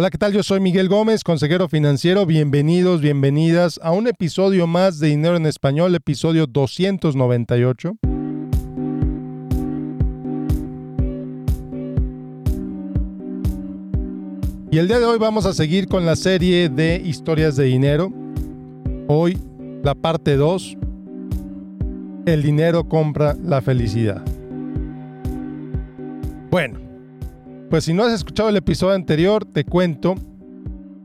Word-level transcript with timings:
Hola, 0.00 0.08
¿qué 0.08 0.16
tal? 0.16 0.32
Yo 0.32 0.42
soy 0.42 0.60
Miguel 0.60 0.88
Gómez, 0.88 1.22
consejero 1.22 1.68
financiero. 1.68 2.24
Bienvenidos, 2.24 3.02
bienvenidas 3.02 3.78
a 3.82 3.90
un 3.90 4.06
episodio 4.06 4.66
más 4.66 4.98
de 4.98 5.08
Dinero 5.08 5.36
en 5.36 5.44
Español, 5.44 5.94
episodio 5.94 6.46
298. 6.46 7.98
Y 14.70 14.78
el 14.78 14.88
día 14.88 15.00
de 15.00 15.04
hoy 15.04 15.18
vamos 15.18 15.44
a 15.44 15.52
seguir 15.52 15.86
con 15.86 16.06
la 16.06 16.16
serie 16.16 16.70
de 16.70 16.96
historias 16.96 17.56
de 17.56 17.64
dinero. 17.64 18.10
Hoy 19.06 19.36
la 19.82 19.94
parte 19.94 20.36
2, 20.36 20.78
el 22.24 22.42
dinero 22.42 22.88
compra 22.88 23.36
la 23.44 23.60
felicidad. 23.60 24.24
Bueno, 26.50 26.89
pues 27.70 27.84
si 27.84 27.94
no 27.94 28.02
has 28.02 28.12
escuchado 28.12 28.48
el 28.48 28.56
episodio 28.56 28.94
anterior, 28.94 29.44
te 29.44 29.64
cuento, 29.64 30.16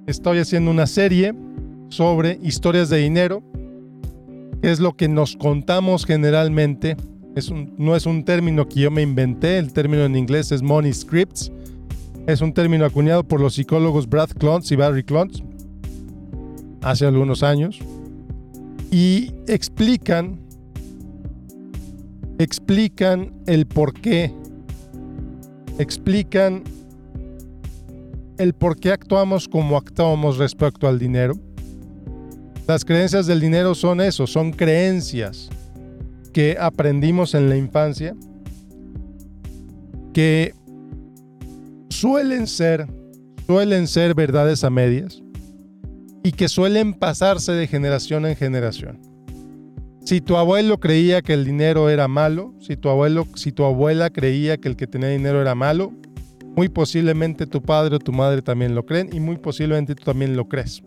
estoy 0.08 0.40
haciendo 0.40 0.72
una 0.72 0.88
serie 0.88 1.36
sobre 1.90 2.40
historias 2.42 2.90
de 2.90 2.98
dinero, 2.98 3.44
que 4.64 4.72
es 4.72 4.80
lo 4.80 4.98
que 4.98 5.08
nos 5.08 5.36
contamos 5.36 6.06
generalmente. 6.06 6.98
Es 7.36 7.52
no 7.52 7.96
es 7.96 8.08
un 8.08 8.26
término 8.26 8.68
que 8.68 8.80
yo 8.80 8.90
me 8.90 9.04
inventé, 9.04 9.60
el 9.60 9.74
término 9.74 10.06
en 10.06 10.16
inglés 10.16 10.52
es 10.52 10.64
money 10.64 10.92
scripts. 10.92 11.52
Es 12.26 12.42
un 12.42 12.52
término 12.52 12.84
acuñado 12.86 13.24
por 13.24 13.40
los 13.40 13.54
psicólogos 13.54 14.10
Brad 14.10 14.30
Klontz 14.30 14.72
y 14.72 14.76
Barry 14.76 15.04
Klontz 15.04 15.44
hace 16.82 17.06
algunos 17.06 17.44
años 17.44 17.80
y 18.90 19.32
explican 19.48 20.40
explican 22.40 23.32
el 23.46 23.68
por 23.68 23.94
qué 23.94 24.34
explican 25.80 26.64
el 28.38 28.54
por 28.54 28.78
qué 28.78 28.92
actuamos 28.92 29.48
como 29.48 29.78
actuamos 29.78 30.38
respecto 30.38 30.88
al 30.88 31.00
dinero. 31.00 31.36
Las 32.68 32.84
creencias 32.84 33.28
del 33.28 33.40
dinero 33.40 33.76
son 33.76 34.02
eso, 34.02 34.28
son 34.28 34.52
creencias 34.52 35.50
que 36.34 36.58
aprendimos 36.60 37.34
en 37.34 37.50
la 37.50 37.56
infancia, 37.56 38.16
que 40.14 40.54
suelen 41.90 42.48
ser, 42.48 42.88
suelen 43.46 43.88
ser 43.88 44.16
verdades 44.16 44.64
a 44.64 44.70
medias 44.70 45.22
y 46.24 46.32
que 46.32 46.50
suelen 46.50 46.94
pasarse 46.94 47.52
de 47.52 47.68
generación 47.68 48.26
en 48.26 48.36
generación. 48.36 49.15
Si 50.06 50.22
tu 50.22 50.38
abuelo 50.38 50.80
creía 50.80 51.24
que 51.24 51.34
el 51.34 51.46
dinero 51.46 51.90
era 51.90 52.08
malo, 52.08 52.54
si 52.60 52.78
tu 52.78 52.90
abuelo, 52.90 53.26
si 53.34 53.52
tu 53.52 53.64
abuela 53.64 54.12
creía 54.12 54.58
que 54.58 54.68
el 54.68 54.76
que 54.76 54.86
tenía 54.86 55.10
dinero 55.10 55.42
era 55.42 55.56
malo, 55.56 55.94
muy 56.56 56.70
posiblemente 56.70 57.48
tu 57.48 57.64
padre 57.64 57.96
o 57.96 58.00
tu 58.00 58.14
madre 58.14 58.44
también 58.44 58.76
lo 58.76 58.86
creen 58.86 59.10
y 59.12 59.20
muy 59.20 59.38
posiblemente 59.38 59.96
tú 59.96 60.04
también 60.04 60.38
lo 60.38 60.48
crees. 60.48 60.84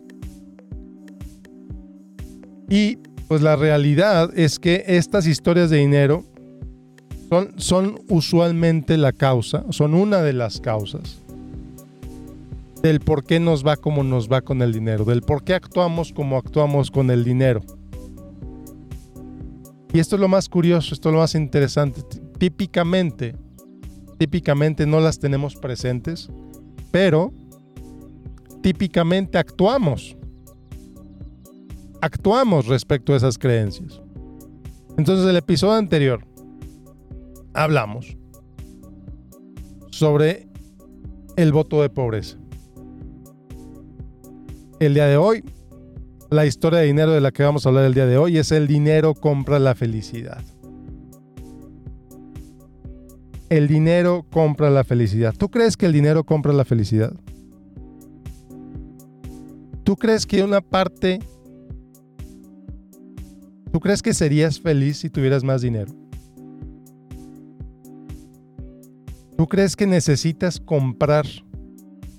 Y 2.69 2.99
pues 3.27 3.41
la 3.41 3.57
realidad 3.57 4.31
es 4.39 4.57
que 4.57 4.85
estas 4.87 5.27
historias 5.27 5.69
de 5.69 5.77
dinero 5.79 6.23
son, 7.27 7.51
son 7.57 7.99
usualmente 8.07 8.95
la 8.97 9.11
causa, 9.11 9.65
son 9.71 9.95
una 9.95 10.21
de 10.21 10.31
las 10.31 10.61
causas 10.61 11.19
del 12.81 13.01
por 13.01 13.25
qué 13.25 13.41
nos 13.41 13.67
va 13.67 13.75
como 13.75 14.05
nos 14.05 14.29
va 14.29 14.39
con 14.39 14.61
el 14.61 14.71
dinero, 14.71 15.03
del 15.03 15.23
por 15.23 15.43
qué 15.43 15.55
actuamos 15.55 16.13
como 16.13 16.37
actuamos 16.37 16.89
con 16.89 17.11
el 17.11 17.25
dinero. 17.25 17.61
Y 19.91 19.99
esto 19.99 20.15
es 20.15 20.19
lo 20.19 20.27
más 20.27 20.47
curioso, 20.49 20.93
esto 20.93 21.09
es 21.09 21.13
lo 21.13 21.19
más 21.19 21.33
interesante. 21.35 22.01
Típicamente, 22.37 23.35
típicamente 24.17 24.85
no 24.85 24.99
las 24.99 25.19
tenemos 25.19 25.55
presentes, 25.55 26.29
pero 26.91 27.33
típicamente 28.61 29.37
actuamos. 29.37 30.15
Actuamos 32.01 32.67
respecto 32.67 33.13
a 33.13 33.17
esas 33.17 33.37
creencias. 33.37 34.01
Entonces, 34.97 35.25
el 35.27 35.37
episodio 35.37 35.73
anterior 35.73 36.25
hablamos 37.53 38.15
sobre 39.91 40.47
el 41.35 41.51
voto 41.51 41.81
de 41.81 41.89
pobreza. 41.89 42.37
El 44.79 44.93
día 44.93 45.07
de 45.07 45.17
hoy 45.17 45.43
la 46.29 46.45
historia 46.45 46.79
de 46.79 46.85
dinero 46.85 47.11
de 47.11 47.21
la 47.21 47.31
que 47.31 47.43
vamos 47.43 47.65
a 47.65 47.69
hablar 47.69 47.85
el 47.85 47.93
día 47.93 48.05
de 48.05 48.17
hoy 48.17 48.37
es 48.37 48.51
el 48.51 48.67
dinero 48.67 49.15
compra 49.15 49.57
la 49.57 49.73
felicidad. 49.73 50.43
El 53.49 53.67
dinero 53.67 54.25
compra 54.29 54.69
la 54.69 54.83
felicidad. 54.83 55.33
¿Tú 55.35 55.49
crees 55.49 55.75
que 55.75 55.87
el 55.87 55.93
dinero 55.93 56.23
compra 56.23 56.53
la 56.53 56.65
felicidad? 56.65 57.13
¿Tú 59.83 59.95
crees 59.95 60.27
que 60.27 60.43
una 60.43 60.61
parte... 60.61 61.19
¿Tú 63.71 63.79
crees 63.79 64.03
que 64.03 64.13
serías 64.13 64.59
feliz 64.59 64.97
si 64.97 65.09
tuvieras 65.09 65.43
más 65.43 65.61
dinero? 65.61 65.91
¿Tú 69.35 69.47
crees 69.47 69.75
que 69.75 69.87
necesitas 69.87 70.59
comprar 70.59 71.25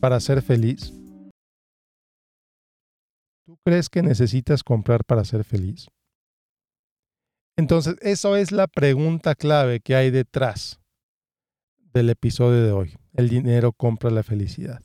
para 0.00 0.18
ser 0.18 0.42
feliz? 0.42 0.99
¿Tú 3.50 3.58
crees 3.64 3.88
que 3.88 4.00
necesitas 4.00 4.62
comprar 4.62 5.04
para 5.04 5.24
ser 5.24 5.42
feliz? 5.42 5.88
Entonces, 7.56 7.96
eso 8.00 8.36
es 8.36 8.52
la 8.52 8.68
pregunta 8.68 9.34
clave 9.34 9.80
que 9.80 9.96
hay 9.96 10.12
detrás 10.12 10.78
del 11.92 12.10
episodio 12.10 12.62
de 12.62 12.70
hoy. 12.70 12.96
El 13.12 13.28
dinero 13.28 13.72
compra 13.72 14.08
la 14.10 14.22
felicidad. 14.22 14.80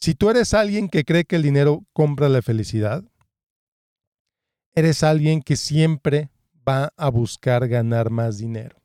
Si 0.00 0.16
tú 0.16 0.30
eres 0.30 0.52
alguien 0.52 0.88
que 0.88 1.04
cree 1.04 1.24
que 1.24 1.36
el 1.36 1.42
dinero 1.42 1.86
compra 1.92 2.28
la 2.28 2.42
felicidad, 2.42 3.04
eres 4.74 5.04
alguien 5.04 5.42
que 5.42 5.54
siempre 5.54 6.28
va 6.68 6.92
a 6.96 7.08
buscar 7.08 7.68
ganar 7.68 8.10
más 8.10 8.38
dinero. 8.38 8.82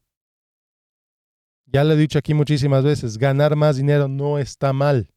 Ya 1.65 1.83
lo 1.83 1.93
he 1.93 1.97
dicho 1.97 2.19
aquí 2.19 2.35
muchísimas 2.35 2.83
veces, 2.83 3.17
ganar 3.17 3.55
más 3.55 3.77
dinero 3.77 4.07
no 4.07 4.37
está 4.37 4.73
mal. 4.73 5.09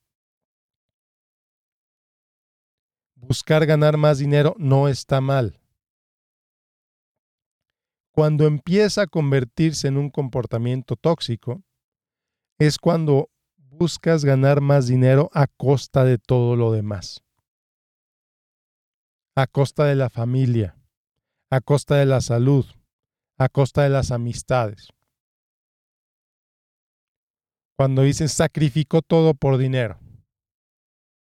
Buscar 3.26 3.66
ganar 3.66 3.97
más 3.97 4.19
dinero 4.19 4.54
no 4.59 4.88
está 4.88 5.20
mal. 5.20 5.60
Cuando 8.12 8.47
empieza 8.47 9.03
a 9.03 9.06
convertirse 9.06 9.88
en 9.88 9.98
un 9.98 10.10
comportamiento 10.10 10.97
tóxico, 10.97 11.62
es 12.59 12.78
cuando 12.78 13.28
buscas 13.56 14.25
ganar 14.25 14.60
más 14.60 14.86
dinero 14.86 15.28
a 15.34 15.47
costa 15.47 16.04
de 16.04 16.16
todo 16.16 16.56
lo 16.56 16.72
demás. 16.72 17.22
A 19.34 19.47
costa 19.47 19.84
de 19.84 19.97
la 19.97 20.09
familia, 20.09 20.78
a 21.50 21.60
costa 21.60 21.97
de 21.97 22.06
la 22.06 22.22
salud, 22.22 22.65
a 23.36 23.50
costa 23.50 23.82
de 23.82 23.91
las 23.91 24.12
amistades. 24.12 24.88
Cuando 27.76 28.03
dices 28.03 28.32
sacrificó 28.32 29.03
todo 29.03 29.34
por 29.34 29.59
dinero 29.59 29.98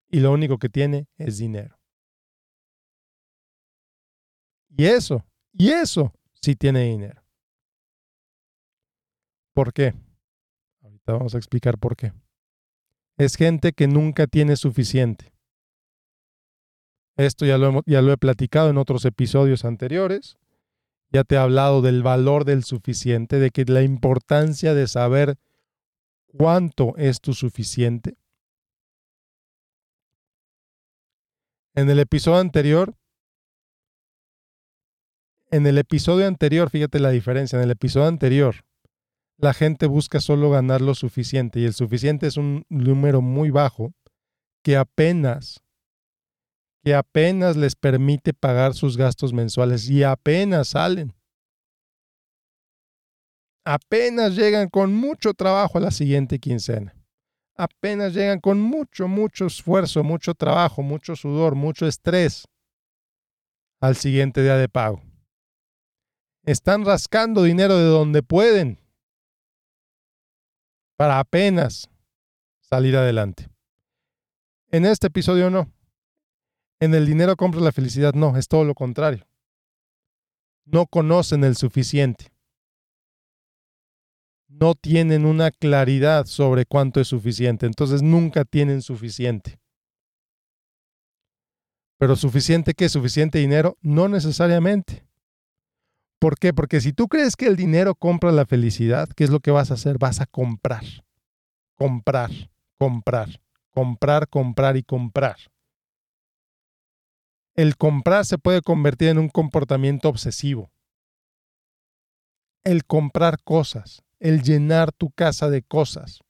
y 0.09 0.21
lo 0.21 0.33
único 0.33 0.57
que 0.57 0.71
tiene 0.71 1.07
es 1.19 1.37
dinero. 1.37 1.78
Y 4.79 4.87
eso, 4.87 5.27
y 5.53 5.71
eso 5.71 6.15
sí 6.41 6.55
tiene 6.55 6.85
dinero. 6.85 7.21
¿Por 9.53 9.73
qué? 9.73 9.93
Ahorita 10.83 11.15
vamos 11.15 11.35
a 11.35 11.39
explicar 11.39 11.79
por 11.79 11.97
qué. 11.97 12.13
Es 13.17 13.35
gente 13.35 13.73
que 13.73 13.89
nunca 13.89 14.29
tiene 14.29 14.55
suficiente. 14.55 15.33
Esto 17.17 17.45
ya 17.45 17.59
lo, 17.59 17.83
ya 17.87 18.03
lo 18.03 18.13
he 18.13 18.17
platicado 18.19 18.71
en 18.71 18.79
otros 18.79 19.05
episodios 19.05 19.65
anteriores. 19.65 20.39
Ya 21.11 21.25
te 21.25 21.35
he 21.35 21.39
hablado 21.39 21.83
del 21.83 22.05
valor 22.05 22.45
del 22.45 22.63
suficiente, 22.63 23.41
de 23.41 23.51
que 23.51 23.65
la 23.65 23.83
importancia 23.83 24.75
de 24.75 24.87
saber 24.87 25.39
cuánto 26.29 26.97
es 26.97 27.21
tu 27.21 27.35
suficiente. 27.35 28.17
En 31.75 31.91
el 31.91 31.99
episodio 31.99 32.39
anterior 32.39 32.98
en 35.51 35.67
el 35.67 35.79
episodio 35.79 36.27
anterior, 36.27 36.71
fíjate 36.71 36.99
la 37.01 37.11
diferencia, 37.11 37.57
en 37.57 37.65
el 37.65 37.71
episodio 37.71 38.07
anterior, 38.07 38.57
la 39.39 39.55
gente 39.55 39.87
busca 39.87 40.21
solo 40.21 40.51
ganar 40.51 40.81
lo 40.81 40.95
suficiente 40.95 41.61
y 41.61 41.65
el 41.65 41.75
suficiente 41.75 42.27
es 42.27 42.37
un 42.37 42.65
número 42.69 43.21
muy 43.21 43.51
bajo 43.51 43.93
que 44.63 44.77
apenas, 44.77 45.63
que 46.85 46.95
apenas 46.95 47.57
les 47.57 47.77
permite 47.77 48.35
pagar 48.35 48.75
sus 48.75 48.97
gastos 48.97 49.33
mensuales 49.33 49.89
y 49.89 50.03
apenas 50.03 50.69
salen. 50.69 51.15
Apenas 53.65 54.35
llegan 54.35 54.69
con 54.69 54.95
mucho 54.95 55.35
trabajo 55.35 55.79
a 55.79 55.83
la 55.83 55.91
siguiente 55.91 56.39
quincena. 56.39 56.95
Apenas 57.55 58.15
llegan 58.15 58.41
con 58.41 58.61
mucho, 58.61 59.09
mucho 59.09 59.47
esfuerzo, 59.47 60.03
mucho 60.03 60.35
trabajo, 60.35 60.83
mucho 60.83 61.17
sudor, 61.17 61.55
mucho 61.55 61.87
estrés 61.87 62.45
al 63.81 63.95
siguiente 63.95 64.43
día 64.43 64.57
de 64.57 64.69
pago. 64.69 65.08
Están 66.49 66.87
rascando 66.87 67.43
dinero 67.43 67.77
de 67.77 67.85
donde 67.85 68.23
pueden 68.23 68.79
para 70.97 71.19
apenas 71.19 71.91
salir 72.59 72.97
adelante. 72.97 73.51
En 74.71 74.87
este 74.87 75.09
episodio 75.09 75.51
no. 75.51 75.71
En 76.81 76.95
el 76.95 77.05
dinero 77.05 77.37
compra 77.37 77.61
la 77.61 77.71
felicidad, 77.71 78.15
no, 78.15 78.35
es 78.39 78.49
todo 78.49 78.65
lo 78.65 78.75
contrario. 78.75 79.29
No 80.65 80.87
conocen 80.87 81.45
el 81.45 81.55
suficiente. 81.55 82.33
No 84.47 84.75
tienen 84.75 85.27
una 85.27 85.51
claridad 85.51 86.25
sobre 86.25 86.65
cuánto 86.65 86.99
es 86.99 87.09
suficiente, 87.09 87.67
entonces 87.67 88.01
nunca 88.01 88.47
tienen 88.47 88.81
suficiente. 88.81 89.61
Pero 91.99 92.17
suficiente 92.17 92.73
qué? 92.73 92.89
Suficiente 92.89 93.39
dinero? 93.39 93.77
No 93.83 94.09
necesariamente. 94.09 95.08
¿Por 96.19 96.39
qué? 96.39 96.53
Porque 96.53 96.81
si 96.81 96.93
tú 96.93 97.09
crees 97.09 97.37
que 97.37 97.47
el 97.47 97.57
dinero 97.57 97.95
compra 97.95 98.33
la 98.33 98.47
felicidad, 98.47 99.09
¿qué 99.11 99.25
es 99.25 99.31
lo 99.31 99.41
que 99.41 99.51
vas 99.51 99.71
a 99.71 99.75
hacer? 99.75 99.99
Vas 99.99 100.21
a 100.21 100.27
comprar, 100.27 100.85
comprar, 101.77 102.31
comprar, 102.77 103.41
comprar, 103.73 104.29
comprar 104.29 104.77
y 104.77 104.83
comprar. 104.83 105.37
El 107.55 107.77
comprar 107.77 108.25
se 108.25 108.39
puede 108.39 108.63
convertir 108.63 109.09
en 109.09 109.19
un 109.19 109.29
comportamiento 109.29 110.09
obsesivo. 110.09 110.71
El 112.65 112.85
comprar 112.85 113.43
cosas, 113.43 114.03
el 114.19 114.43
llenar 114.43 114.93
tu 114.93 115.11
casa 115.11 115.49
de 115.49 115.63
cosas. 115.63 116.21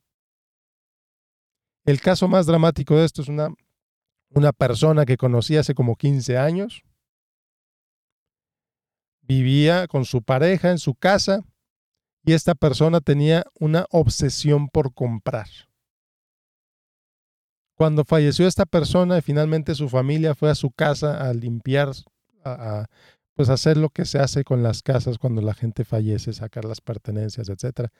El 1.85 2.01
caso 2.01 2.29
más 2.29 2.47
dramático 2.47 2.97
de 2.97 3.07
esto 3.07 3.23
es 3.23 3.29
una 3.29 3.49
una 4.31 4.53
persona 4.53 5.07
que 5.07 5.17
conocí 5.17 5.57
hace 5.57 5.75
como 5.75 5.97
15 5.97 6.39
años. 6.39 6.83
Vivía 9.29 9.87
con 9.89 10.07
su 10.07 10.23
pareja 10.23 10.71
en 10.71 10.79
su 10.79 10.95
casa 10.95 11.45
y 12.25 12.33
esta 12.33 12.55
persona 12.55 13.03
tenía 13.03 13.45
una 13.61 13.85
obsesión 13.91 14.69
por 14.69 14.95
comprar. 14.95 15.49
Cuando 17.75 18.05
falleció 18.05 18.49
esta 18.49 18.65
persona 18.65 19.19
y 19.19 19.23
finalmente 19.23 19.75
su 19.75 19.91
familia 19.91 20.35
fue 20.35 20.51
a 20.51 20.55
su 20.55 20.71
casa 20.71 21.29
a 21.29 21.35
limpiar, 21.35 21.91
a, 22.43 22.87
pues 23.35 23.51
hacer 23.51 23.77
lo 23.77 23.91
que 23.91 24.07
se 24.07 24.19
hace 24.19 24.45
con 24.45 24.63
las 24.63 24.83
casas 24.83 25.19
cuando 25.19 25.43
la 25.43 25.53
gente 25.53 25.85
fallece, 25.85 26.33
sacar 26.33 26.65
las 26.65 26.81
pertenencias, 26.81 27.51
etc. 27.51 27.91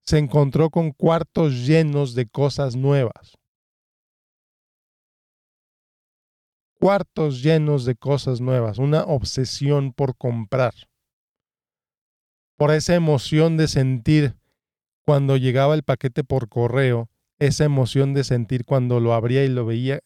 Se 0.00 0.16
encontró 0.16 0.70
con 0.70 0.90
cuartos 0.90 1.66
llenos 1.66 2.14
de 2.14 2.26
cosas 2.26 2.76
nuevas. 2.76 3.38
Cuartos 6.82 7.44
llenos 7.44 7.84
de 7.84 7.94
cosas 7.94 8.40
nuevas, 8.40 8.78
una 8.78 9.04
obsesión 9.04 9.92
por 9.92 10.16
comprar, 10.16 10.74
por 12.56 12.72
esa 12.72 12.96
emoción 12.96 13.56
de 13.56 13.68
sentir 13.68 14.36
cuando 15.04 15.36
llegaba 15.36 15.76
el 15.76 15.84
paquete 15.84 16.24
por 16.24 16.48
correo, 16.48 17.08
esa 17.38 17.62
emoción 17.62 18.14
de 18.14 18.24
sentir 18.24 18.64
cuando 18.64 18.98
lo 18.98 19.14
abría 19.14 19.44
y 19.44 19.48
lo 19.48 19.64
veía, 19.64 20.00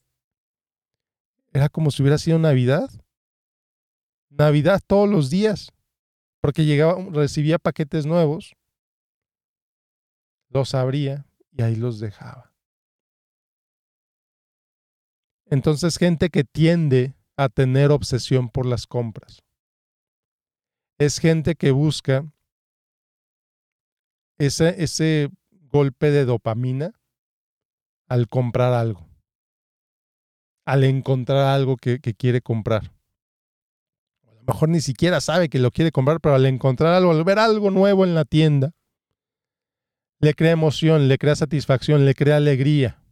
era 1.54 1.70
como 1.70 1.90
si 1.90 2.02
hubiera 2.02 2.18
sido 2.18 2.38
Navidad. 2.38 2.90
Navidad 4.28 4.82
todos 4.86 5.08
los 5.08 5.30
días, 5.30 5.72
porque 6.42 6.66
llegaba, 6.66 7.02
recibía 7.10 7.58
paquetes 7.58 8.04
nuevos, 8.04 8.54
los 10.50 10.74
abría 10.74 11.24
y 11.52 11.62
ahí 11.62 11.74
los 11.74 12.00
dejaba. 12.00 12.52
Entonces, 15.48 15.96
gente 15.96 16.28
que 16.30 16.44
tiende 16.44 17.14
a 17.36 17.48
tener 17.48 17.90
obsesión 17.90 18.48
por 18.48 18.66
las 18.66 18.86
compras. 18.86 19.42
Es 20.98 21.18
gente 21.18 21.54
que 21.54 21.70
busca 21.70 22.24
ese, 24.38 25.30
golpe 25.68 26.10
de 26.10 26.24
dopamina 26.24 26.92
al 28.08 28.28
comprar 28.28 28.72
algo, 28.72 29.06
al 30.64 30.84
encontrar 30.84 31.54
algo 31.54 31.76
que, 31.76 31.98
que 32.00 32.14
quiere 32.14 32.40
comprar. 32.40 32.92
A 34.26 34.32
lo 34.32 34.42
mejor 34.42 34.68
ni 34.70 34.80
siquiera 34.80 35.20
sabe 35.20 35.48
que 35.48 35.58
lo 35.58 35.70
quiere 35.70 35.92
comprar, 35.92 36.20
pero 36.20 36.34
al 36.34 36.46
encontrar 36.46 36.94
algo, 36.94 37.10
al 37.10 37.24
ver 37.24 37.38
algo 37.38 37.70
nuevo 37.70 38.04
en 38.04 38.14
la 38.14 38.24
tienda, 38.24 38.72
le 40.20 40.34
crea 40.34 40.52
emoción, 40.52 41.08
le 41.08 41.18
crea 41.18 41.36
satisfacción, 41.36 42.06
le 42.06 42.14
crea 42.14 42.36
alegría 42.36 43.05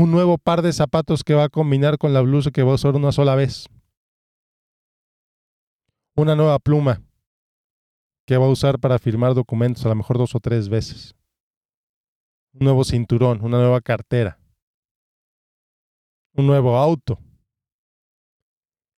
un 0.00 0.10
nuevo 0.10 0.38
par 0.38 0.62
de 0.62 0.72
zapatos 0.72 1.22
que 1.22 1.34
va 1.34 1.44
a 1.44 1.48
combinar 1.50 1.98
con 1.98 2.14
la 2.14 2.22
blusa 2.22 2.50
que 2.50 2.62
va 2.62 2.72
a 2.72 2.76
usar 2.76 2.94
una 2.96 3.12
sola 3.12 3.34
vez. 3.34 3.66
Una 6.16 6.34
nueva 6.34 6.58
pluma 6.58 7.02
que 8.26 8.38
va 8.38 8.46
a 8.46 8.48
usar 8.48 8.78
para 8.78 8.98
firmar 8.98 9.34
documentos 9.34 9.84
a 9.84 9.90
lo 9.90 9.94
mejor 9.96 10.16
dos 10.16 10.34
o 10.34 10.40
tres 10.40 10.70
veces. 10.70 11.14
Un 12.54 12.64
nuevo 12.64 12.82
cinturón, 12.82 13.44
una 13.44 13.58
nueva 13.58 13.82
cartera. 13.82 14.38
Un 16.32 16.46
nuevo 16.46 16.78
auto. 16.78 17.18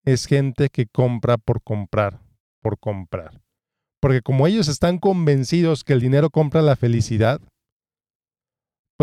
Es 0.05 0.27
gente 0.27 0.69
que 0.69 0.87
compra 0.87 1.37
por 1.37 1.63
comprar, 1.63 2.21
por 2.61 2.79
comprar. 2.79 3.43
Porque 4.01 4.23
como 4.23 4.47
ellos 4.47 4.69
están 4.69 4.99
convencidos 4.99 5.83
que 5.83 5.95
el 5.95 6.01
dinero 6.01 6.31
compra 6.31 6.63
la 6.63 6.77
felicidad, 6.77 7.41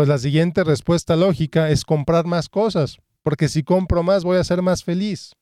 pues 0.00 0.08
la 0.08 0.16
siguiente 0.16 0.64
respuesta 0.64 1.14
lógica 1.14 1.68
es 1.68 1.84
comprar 1.84 2.24
más 2.24 2.48
cosas, 2.48 2.96
porque 3.22 3.50
si 3.50 3.62
compro 3.62 4.02
más 4.02 4.24
voy 4.24 4.38
a 4.38 4.44
ser 4.44 4.62
más 4.62 4.82
feliz. 4.82 5.34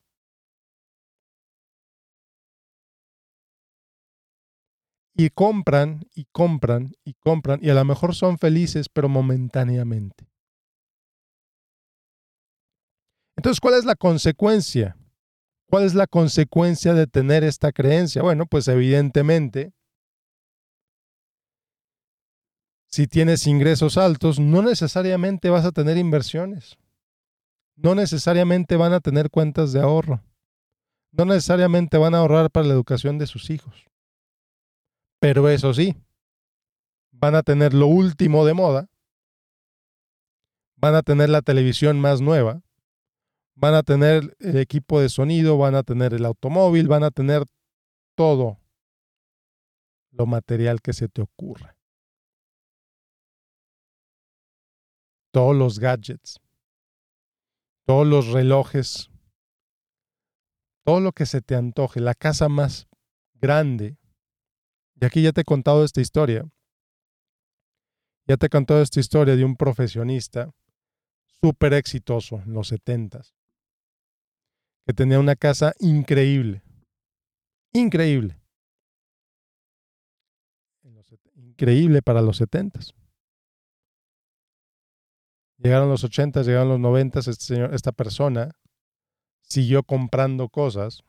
Y 5.15 5.31
compran 5.31 6.01
y 6.13 6.25
compran 6.33 6.91
y 7.05 7.15
compran 7.21 7.61
y 7.63 7.71
a 7.71 7.75
lo 7.75 7.85
mejor 7.85 8.17
son 8.17 8.37
felices, 8.37 8.89
pero 8.93 9.09
momentáneamente. 9.09 10.29
Entonces, 13.37 13.61
¿cuál 13.61 13.75
es 13.75 13.85
la 13.85 13.95
consecuencia? 13.95 14.97
¿Cuál 15.71 15.85
es 15.85 15.95
la 15.95 16.09
consecuencia 16.09 16.95
de 16.95 17.07
tener 17.07 17.45
esta 17.45 17.71
creencia? 17.71 18.23
Bueno, 18.23 18.47
pues 18.47 18.67
evidentemente 18.67 19.73
si 22.91 23.07
tienes 23.07 23.47
ingresos 23.47 23.99
altos, 23.99 24.41
no 24.41 24.63
necesariamente 24.63 25.51
vas 25.51 25.65
a 25.67 25.73
tener 25.73 25.99
inversiones. 25.99 26.79
No 27.77 27.95
necesariamente 27.95 28.77
van 28.77 28.95
a 28.95 29.01
tener 29.01 29.31
cuentas 29.31 29.73
de 29.73 29.81
ahorro. 29.81 30.23
No 31.13 31.27
necesariamente 31.27 31.99
van 31.99 32.15
a 32.15 32.19
ahorrar 32.19 32.51
para 32.51 32.67
la 32.67 32.75
educación 32.75 33.19
de 33.19 33.27
sus 33.27 33.51
hijos. 33.51 33.87
Pero 35.21 35.49
eso 35.49 35.75
sí, 35.75 35.97
van 37.11 37.35
a 37.35 37.43
tener 37.43 37.75
lo 37.75 37.87
último 37.87 38.47
de 38.47 38.55
moda. 38.55 38.89
Van 40.77 40.95
a 40.95 41.03
tener 41.03 41.29
la 41.29 41.43
televisión 41.43 42.01
más 42.01 42.21
nueva. 42.21 42.63
Van 43.55 43.75
a 43.75 43.83
tener 43.83 44.37
el 44.39 44.57
equipo 44.57 45.01
de 45.01 45.09
sonido, 45.09 45.59
van 45.59 45.75
a 45.75 45.83
tener 45.83 46.15
el 46.15 46.25
automóvil, 46.25 46.89
van 46.89 47.03
a 47.03 47.11
tener 47.11 47.45
todo 48.15 48.59
lo 50.11 50.27
material 50.27 50.81
que 50.81 50.93
se 50.93 51.09
te 51.09 51.23
ocurra. 51.23 51.78
Todos 55.31 55.55
los 55.55 55.79
gadgets, 55.79 56.41
todos 57.87 58.07
los 58.07 58.29
relojes, 58.29 59.11
todo 60.85 61.01
lo 61.01 61.13
que 61.13 61.27
se 61.27 61.43
te 61.43 61.55
antoje, 61.55 62.01
la 62.01 62.15
casa 62.15 62.49
más 62.49 62.89
grande. 63.35 63.97
Y 65.01 65.05
aquí 65.05 65.23
ya 65.23 65.33
te 65.33 65.43
he 65.43 65.45
contado 65.45 65.85
esta 65.85 66.01
historia. 66.01 66.49
Ya 68.27 68.37
te 68.37 68.47
he 68.47 68.49
contado 68.51 68.83
esta 68.83 69.01
historia 69.01 69.37
de 69.37 69.45
un 69.45 69.57
profesionista 69.57 70.51
súper 71.41 71.73
exitoso 71.73 72.43
en 72.43 72.53
los 72.53 72.69
setentas, 72.69 73.35
que 74.87 74.93
tenía 74.93 75.21
una 75.21 75.37
casa 75.37 75.73
increíble, 75.79 76.63
increíble, 77.73 78.39
increíble 81.35 82.03
para 82.03 82.23
los 82.23 82.37
setentas. 82.37 82.95
Llegaron 85.59 85.89
los 85.89 86.05
80, 86.05 86.43
llegaron 86.43 86.69
los 86.69 86.81
90, 86.81 87.19
este 87.19 87.75
esta 87.75 87.93
persona 87.93 88.51
siguió 89.43 89.83
comprando 89.83 90.49
cosas. 90.49 91.03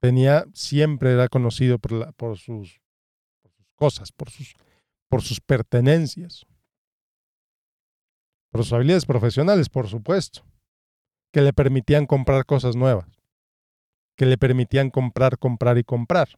Tenía, 0.00 0.46
siempre 0.54 1.12
era 1.12 1.28
conocido 1.28 1.78
por, 1.78 2.14
por 2.14 2.38
sus, 2.38 2.80
cosas, 3.76 4.12
por 4.12 4.30
sus, 4.30 4.54
por 5.08 5.22
sus 5.22 5.40
pertenencias, 5.40 6.46
por 8.50 8.62
sus 8.64 8.72
habilidades 8.72 9.04
profesionales, 9.04 9.68
por 9.68 9.88
supuesto, 9.88 10.42
que 11.32 11.42
le 11.42 11.52
permitían 11.52 12.06
comprar 12.06 12.46
cosas 12.46 12.76
nuevas, 12.76 13.08
que 14.16 14.24
le 14.24 14.38
permitían 14.38 14.90
comprar, 14.90 15.38
comprar 15.38 15.76
y 15.76 15.84
comprar. 15.84 16.28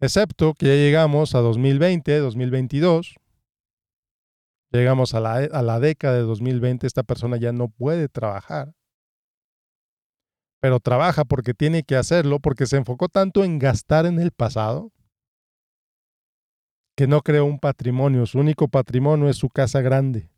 Excepto 0.00 0.54
que 0.54 0.66
ya 0.66 0.74
llegamos 0.74 1.34
a 1.34 1.40
2020, 1.40 2.18
2022, 2.18 3.14
Llegamos 4.74 5.14
a 5.14 5.20
la, 5.20 5.34
a 5.36 5.62
la 5.62 5.78
década 5.78 6.16
de 6.16 6.22
2020, 6.22 6.84
esta 6.88 7.04
persona 7.04 7.36
ya 7.36 7.52
no 7.52 7.68
puede 7.68 8.08
trabajar. 8.08 8.74
Pero 10.60 10.80
trabaja 10.80 11.24
porque 11.24 11.54
tiene 11.54 11.84
que 11.84 11.94
hacerlo, 11.94 12.40
porque 12.40 12.66
se 12.66 12.76
enfocó 12.76 13.08
tanto 13.08 13.44
en 13.44 13.60
gastar 13.60 14.04
en 14.04 14.18
el 14.18 14.32
pasado, 14.32 14.90
que 16.96 17.06
no 17.06 17.20
creó 17.20 17.44
un 17.44 17.60
patrimonio, 17.60 18.26
su 18.26 18.40
único 18.40 18.66
patrimonio 18.66 19.28
es 19.28 19.36
su 19.36 19.48
casa 19.48 19.80
grande. 19.80 20.28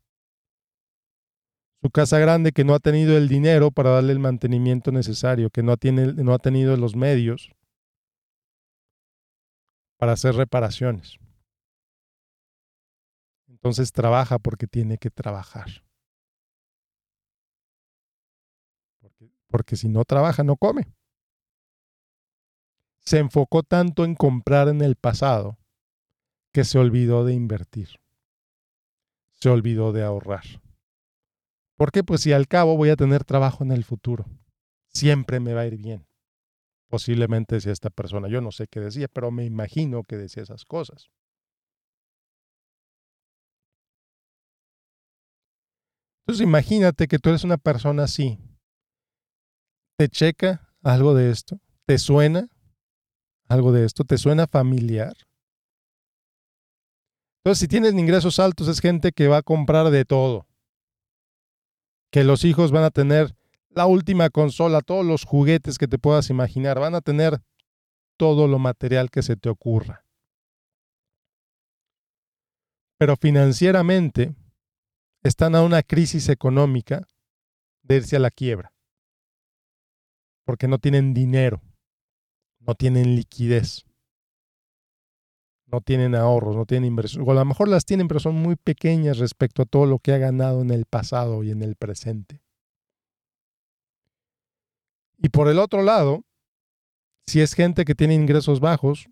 Su 1.81 1.89
casa 1.89 2.19
grande 2.19 2.53
que 2.53 2.65
no 2.65 2.75
ha 2.75 2.79
tenido 2.79 3.17
el 3.17 3.29
dinero 3.29 3.71
para 3.71 3.89
darle 3.89 4.13
el 4.13 4.19
mantenimiento 4.19 4.93
necesario, 4.93 5.49
que 5.49 5.63
no, 5.63 5.79
tiene, 5.79 6.13
no 6.13 6.35
ha 6.35 6.39
tenido 6.39 6.77
los 6.77 6.95
medios 6.95 7.53
para 9.99 10.13
hacer 10.13 10.35
reparaciones. 10.35 11.19
Entonces 13.57 13.91
trabaja 13.93 14.39
porque 14.39 14.67
tiene 14.67 14.99
que 14.99 15.11
trabajar. 15.11 15.83
Porque, 19.01 19.31
porque 19.49 19.77
si 19.77 19.89
no 19.89 20.05
trabaja, 20.05 20.45
no 20.45 20.57
come. 20.57 20.93
Se 23.01 23.19
enfocó 23.19 23.63
tanto 23.63 24.05
en 24.05 24.15
comprar 24.15 24.69
en 24.69 24.83
el 24.83 24.97
pasado 24.97 25.59
que 26.53 26.65
se 26.65 26.79
olvidó 26.79 27.25
de 27.25 27.33
invertir. 27.33 28.01
Se 29.33 29.49
olvidó 29.49 29.93
de 29.93 30.03
ahorrar. 30.03 30.45
¿Por 31.77 31.93
qué? 31.93 32.05
Pues 32.05 32.21
si 32.21 32.33
al 32.33 32.49
cabo 32.49 32.77
voy 32.77 32.91
a 32.91 32.97
tener 32.97 33.25
trabajo 33.25 33.65
en 33.65 33.73
el 33.73 33.85
futuro. 33.85 34.27
Siempre 34.89 35.41
me 35.41 35.55
va 35.55 35.63
a 35.63 35.67
ir 35.67 35.77
bien. 35.77 36.07
Posiblemente 36.89 37.57
decía 37.57 37.73
esta 37.73 37.91
persona. 37.91 38.29
Yo 38.29 38.41
no 38.41 38.53
sé 38.53 38.67
qué 38.69 38.81
decía, 38.81 39.09
pero 39.09 39.31
me 39.31 39.45
imagino 39.45 40.05
que 40.05 40.17
decía 40.17 40.43
esas 40.43 40.65
cosas. 40.65 41.11
Entonces 46.27 46.45
imagínate 46.45 47.07
que 47.07 47.21
tú 47.21 47.29
eres 47.29 47.45
una 47.45 47.57
persona 47.57 48.03
así. 48.03 48.37
¿Te 49.97 50.09
checa 50.09 50.75
algo 50.83 51.15
de 51.15 51.31
esto? 51.31 51.61
¿Te 51.87 51.99
suena 51.99 52.49
algo 53.49 53.71
de 53.71 53.85
esto? 53.85 54.03
¿Te 54.03 54.19
suena 54.19 54.49
familiar? 54.49 55.15
Entonces, 57.39 57.61
si 57.61 57.69
tienes 57.69 57.93
ingresos 57.95 58.41
altos, 58.41 58.67
es 58.67 58.81
gente 58.81 59.13
que 59.13 59.29
va 59.29 59.37
a 59.37 59.43
comprar 59.43 59.91
de 59.91 60.05
todo. 60.05 60.49
Que 62.11 62.25
los 62.25 62.45
hijos 62.45 62.73
van 62.73 62.83
a 62.83 62.91
tener 62.91 63.37
la 63.71 63.87
última 63.87 64.29
consola, 64.31 64.81
todos 64.81 65.07
los 65.07 65.25
juguetes 65.25 65.79
que 65.79 65.87
te 65.87 65.97
puedas 65.97 66.29
imaginar, 66.29 66.81
van 66.81 66.97
a 66.97 67.03
tener 67.03 67.41
todo 68.19 68.49
lo 68.49 68.59
material 68.59 69.11
que 69.13 69.23
se 69.23 69.37
te 69.37 69.49
ocurra. 69.49 70.05
Pero 72.99 73.17
financieramente 73.17 74.35
están 75.27 75.55
a 75.55 75.63
una 75.63 75.83
crisis 75.83 76.29
económica 76.29 77.07
de 77.83 77.97
irse 77.97 78.17
a 78.17 78.21
la 78.21 78.31
quiebra. 78.31 78.73
Porque 80.45 80.69
no 80.69 80.79
tienen 80.79 81.15
dinero, 81.15 81.63
no 82.61 82.75
tienen 82.75 83.17
liquidez 83.17 83.87
no 85.67 85.81
tienen 85.81 86.15
ahorros, 86.15 86.57
no 86.57 86.65
tienen 86.65 86.89
inversiones, 86.89 87.29
o 87.29 87.31
a 87.31 87.35
lo 87.35 87.45
mejor 87.45 87.69
las 87.69 87.85
tienen, 87.85 88.09
pero 88.09 88.21
son 88.21 88.37
muy 88.37 88.57
pequeñas 88.57 89.19
respecto 89.19 89.63
a 89.63 89.67
todo 89.67 89.87
lo 89.87 89.99
que 89.99 90.13
ha 90.13 90.19
ganado 90.19 90.63
en 90.63 90.71
el 90.71 90.85
pasado 90.87 91.43
y 91.43 91.51
en 91.51 91.63
el 91.63 91.77
presente. 91.77 92.41
Y 95.19 95.29
por 95.31 95.49
el 95.49 95.59
otro 95.59 95.83
lado, 95.83 96.25
si 97.27 97.41
es 97.41 97.55
gente 97.55 97.85
que 97.85 97.95
tiene 97.95 98.15
ingresos 98.15 98.61
bajos, 98.61 99.09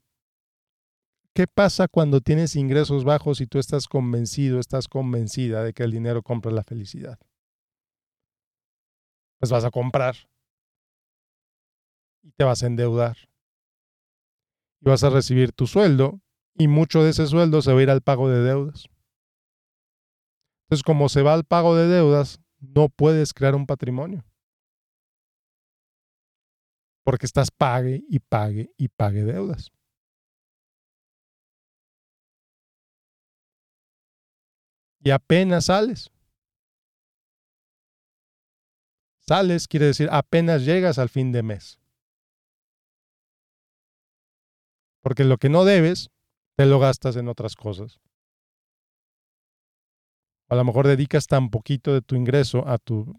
¿qué 1.35 1.47
pasa 1.47 1.89
cuando 1.89 2.21
tienes 2.21 2.57
ingresos 2.57 3.05
bajos 3.05 3.41
y 3.41 3.47
tú 3.47 3.59
estás 3.59 3.89
convencido, 3.89 4.61
estás 4.61 4.89
convencida 4.89 5.63
de 5.65 5.73
que 5.73 5.83
el 5.83 5.91
dinero 5.91 6.23
compra 6.23 6.53
la 6.53 6.63
felicidad? 6.63 7.19
Pues 9.41 9.51
vas 9.51 9.65
a 9.65 9.71
comprar 9.71 10.17
y 12.23 12.31
te 12.33 12.45
vas 12.45 12.63
a 12.63 12.67
endeudar. 12.67 13.17
Y 14.81 14.89
vas 14.89 15.03
a 15.03 15.11
recibir 15.11 15.53
tu 15.53 15.67
sueldo 15.67 16.21
y 16.57 16.69
mucho 16.69 17.03
de 17.03 17.11
ese 17.11 17.27
sueldo 17.27 17.63
se 17.63 17.73
va 17.73 17.81
a 17.81 17.83
ir 17.83 17.91
al 17.91 18.01
pago 18.01 18.31
de 18.31 18.41
deudas. 18.43 18.87
Entonces, 20.65 20.85
como 20.85 21.09
se 21.09 21.23
va 21.23 21.35
al 21.35 21.45
pago 21.45 21.77
de 21.77 21.89
deudas, 21.89 22.41
no 22.59 22.89
puedes 22.89 23.35
crear 23.35 23.55
un 23.55 23.67
patrimonio. 23.67 24.25
Porque 27.05 27.27
estás 27.27 27.51
pague 27.51 28.03
y 28.09 28.21
pague 28.21 28.71
y 28.79 28.89
pague 28.89 29.25
deudas. 29.25 29.71
Y 35.05 35.11
apenas 35.11 35.67
sales. 35.67 36.11
Sales 39.21 39.69
quiere 39.69 39.87
decir 39.87 40.09
apenas 40.11 40.65
llegas 40.65 40.99
al 40.99 41.11
fin 41.11 41.31
de 41.31 41.43
mes. 41.43 41.79
Porque 45.03 45.25
lo 45.25 45.37
que 45.37 45.51
no 45.51 45.67
debes 45.67 46.11
te 46.57 46.65
lo 46.65 46.79
gastas 46.79 47.17
en 47.17 47.29
otras 47.29 47.55
cosas. 47.55 48.01
A 50.49 50.55
lo 50.55 50.65
mejor 50.65 50.87
dedicas 50.87 51.27
tan 51.27 51.51
poquito 51.51 51.93
de 51.93 52.01
tu 52.01 52.17
ingreso 52.17 52.67
a 52.67 52.79
tu... 52.79 53.15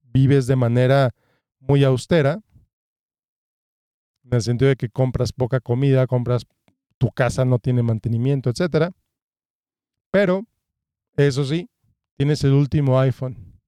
vives 0.00 0.48
de 0.48 0.56
manera 0.56 1.14
muy 1.60 1.84
austera, 1.84 2.40
en 4.24 4.34
el 4.34 4.42
sentido 4.42 4.68
de 4.68 4.76
que 4.76 4.88
compras 4.88 5.32
poca 5.32 5.60
comida, 5.60 6.06
compras, 6.08 6.46
tu 6.98 7.10
casa 7.10 7.44
no 7.44 7.58
tiene 7.58 7.82
mantenimiento, 7.82 8.50
etc. 8.50 8.92
Pero, 10.10 10.46
eso 11.26 11.44
sí, 11.44 11.68
tienes 12.18 12.44
el 12.44 12.52
último 12.52 12.98
iPhone. 12.98 13.60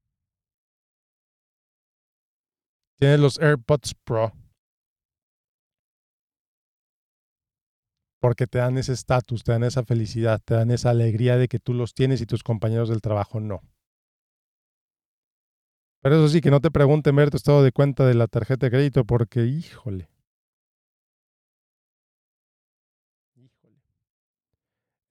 Tienes 2.99 3.21
los 3.21 3.38
AirPods 3.40 3.94
Pro. 4.04 4.32
porque 8.23 8.47
te 8.47 8.59
dan 8.59 8.78
ese 8.78 8.92
estatus, 8.92 9.42
te 9.42 9.50
dan 9.50 9.64
esa 9.64 9.82
felicidad, 9.82 10.40
te 10.44 10.54
dan 10.54 10.71
esa 10.71 10.90
alegría 10.90 11.37
de 11.37 11.49
que 11.49 11.59
tú 11.59 11.75
los 11.75 11.92
tienes 11.92 12.21
y 12.21 12.26
tus 12.26 12.44
compañeros 12.44 12.88
del 12.88 13.00
trabajo 13.00 13.40
no. 13.40 13.62
Pero 16.02 16.16
eso 16.16 16.28
sí, 16.28 16.40
que 16.40 16.52
no 16.52 16.61
te 16.61 16.71
pregunten 16.71 17.16
ver 17.16 17.30
tu 17.30 17.37
estado 17.37 17.64
de 17.64 17.73
cuenta 17.73 18.06
de 18.06 18.14
la 18.14 18.28
tarjeta 18.28 18.66
de 18.66 18.71
crédito 18.71 19.04
porque, 19.04 19.44
híjole. 19.44 20.12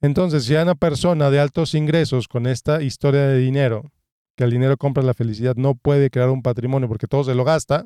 Entonces, 0.02 0.46
si 0.46 0.56
hay 0.56 0.64
una 0.64 0.76
persona 0.76 1.30
de 1.30 1.40
altos 1.40 1.76
ingresos 1.76 2.28
con 2.28 2.48
esta 2.48 2.82
historia 2.82 3.28
de 3.28 3.38
dinero, 3.38 3.92
que 4.36 4.44
el 4.44 4.52
dinero 4.52 4.76
compra 4.78 5.04
la 5.04 5.14
felicidad, 5.14 5.56
no 5.56 5.76
puede 5.76 6.10
crear 6.10 6.30
un 6.30 6.42
patrimonio 6.42 6.88
porque 6.88 7.08
todo 7.08 7.24
se 7.24 7.36
lo 7.36 7.44
gasta, 7.44 7.86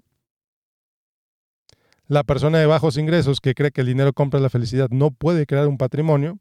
la 2.07 2.23
persona 2.23 2.59
de 2.59 2.67
bajos 2.67 2.97
ingresos 2.97 3.41
que 3.41 3.53
cree 3.53 3.71
que 3.71 3.81
el 3.81 3.87
dinero 3.87 4.13
compra 4.13 4.39
la 4.39 4.49
felicidad 4.49 4.89
no 4.91 5.11
puede 5.11 5.45
crear 5.45 5.67
un 5.67 5.77
patrimonio, 5.77 6.39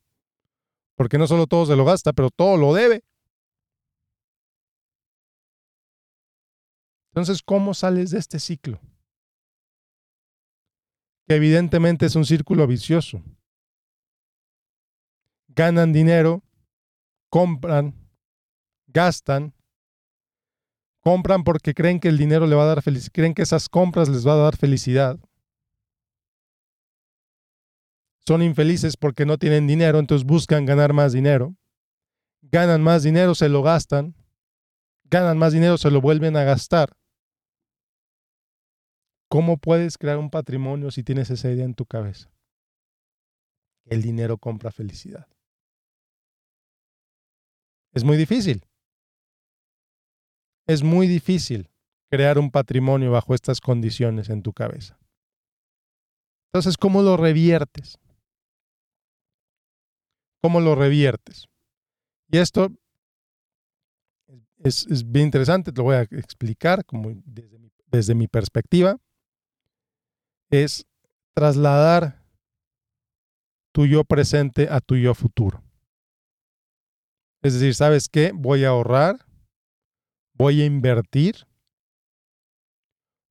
porque 0.95 1.19
no 1.19 1.27
solo 1.27 1.47
todo 1.47 1.67
se 1.67 1.75
lo 1.75 1.85
gasta, 1.85 2.13
pero 2.13 2.31
todo 2.31 2.57
lo 2.57 2.75
debe. 2.75 3.03
Entonces, 7.11 7.43
¿cómo 7.43 7.75
sales 7.75 8.11
de 8.11 8.19
este 8.19 8.39
ciclo? 8.39 8.81
Que 11.27 11.37
evidentemente 11.37 12.07
es 12.07 12.17
un 12.17 12.27
círculo 12.27 12.67
vicioso. 12.67 13.23
Ganan 15.55 15.93
dinero, 15.93 16.43
compran, 17.29 17.95
gastan, 18.87 19.55
compran 21.01 21.45
porque 21.45 21.75
creen 21.75 22.01
que 22.01 22.09
el 22.09 22.19
dinero 22.19 22.47
le 22.47 22.57
va 22.57 22.65
a 22.65 22.67
dar 22.67 22.83
felicidad, 22.83 23.13
creen 23.13 23.35
que 23.35 23.43
esas 23.43 23.69
compras 23.69 24.09
les 24.09 24.27
va 24.27 24.33
a 24.33 24.37
dar 24.37 24.57
felicidad 24.57 25.19
son 28.27 28.43
infelices 28.43 28.97
porque 28.97 29.27
no 29.27 29.39
tienen 29.39 29.67
dinero, 29.67 29.99
entonces 29.99 30.27
buscan 30.27 30.65
ganar 30.65 30.93
más 30.93 31.13
dinero. 31.13 31.55
Ganan 32.43 32.83
más 32.83 33.03
dinero, 33.03 33.35
se 33.35 33.49
lo 33.49 33.63
gastan. 33.63 34.15
Ganan 35.05 35.37
más 35.37 35.53
dinero, 35.53 35.77
se 35.77 35.91
lo 35.91 36.01
vuelven 36.01 36.37
a 36.37 36.45
gastar. 36.45 36.97
¿Cómo 39.29 39.59
puedes 39.59 39.99
crear 39.99 40.19
un 40.19 40.31
patrimonio 40.31 40.91
si 40.91 41.03
tienes 41.03 41.29
esa 41.31 41.51
idea 41.51 41.65
en 41.65 41.75
tu 41.75 41.85
cabeza? 41.85 42.31
El 43.85 44.01
dinero 44.01 44.39
compra 44.39 44.71
felicidad. 44.71 45.27
Es 47.95 48.05
muy 48.05 48.17
difícil. 48.17 48.67
Es 50.67 50.83
muy 50.83 51.07
difícil 51.07 51.71
crear 52.11 52.39
un 52.39 52.51
patrimonio 52.51 53.13
bajo 53.13 53.35
estas 53.35 53.61
condiciones 53.61 54.29
en 54.29 54.43
tu 54.43 54.53
cabeza. 54.53 54.99
Entonces, 56.49 56.77
¿cómo 56.77 57.03
lo 57.03 57.17
reviertes? 57.17 57.99
¿Cómo 60.43 60.61
lo 60.61 60.75
reviertes? 60.75 61.47
Y 62.31 62.39
esto 62.39 62.69
es, 64.59 65.11
bien 65.11 65.27
interesante, 65.27 65.73
te 65.73 65.79
lo 65.79 65.85
voy 65.85 65.97
a 65.97 66.03
explicar 66.03 66.85
como 66.85 67.11
desde 67.25 67.55
desde 67.91 68.15
mi 68.15 68.27
perspectiva. 68.27 68.99
Es 70.51 70.87
trasladar 71.35 72.25
tu 73.73 73.87
yo 73.87 74.05
presente 74.05 74.69
a 74.69 74.81
tu 74.81 74.97
yo 74.97 75.15
futuro. 75.15 75.63
Es 77.45 77.55
decir, 77.55 77.75
¿sabes 77.75 78.09
qué? 78.09 78.33
Voy 78.35 78.65
a 78.65 78.71
ahorrar, 78.71 79.17
voy 80.33 80.63
a 80.63 80.65
invertir, 80.65 81.47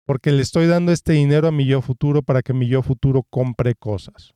porque 0.05 0.31
le 0.31 0.41
estoy 0.41 0.67
dando 0.67 0.93
este 0.93 1.13
dinero 1.13 1.49
a 1.49 1.51
mi 1.51 1.65
yo 1.65 1.81
futuro 1.81 2.21
para 2.21 2.41
que 2.41 2.53
mi 2.53 2.69
yo 2.69 2.81
futuro 2.81 3.23
compre 3.23 3.75
cosas 3.75 4.33